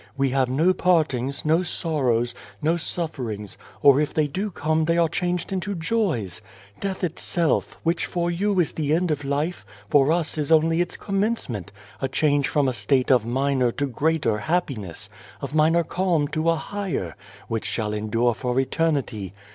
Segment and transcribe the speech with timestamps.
[0.17, 4.97] We have no partings, no sorrows, no suffer ings, or if they do come they
[4.97, 6.41] are changed into joys.
[6.79, 10.97] Death itself, which for you is the end of life, for us is only its
[10.97, 15.07] commencement, a cluinge from a state of minor to greater happiness,
[15.39, 17.15] of minor calm to a higher,
[17.47, 19.33] which shall endure for eternity.